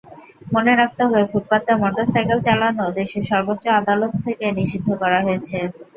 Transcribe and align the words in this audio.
মনে 0.53 0.73
রাখতে 0.75 1.01
হবে, 1.05 1.21
ফুটপাতে 1.31 1.71
মোটরসাইকেল 1.81 2.39
চালানো 2.47 2.85
দেশের 2.97 3.23
সর্বোচ্চ 3.31 3.65
আদালত 3.79 4.13
থেকে 4.25 4.45
নিষিদ্ধ 4.57 4.89
করা 5.01 5.19
হয়েছে। 5.25 5.57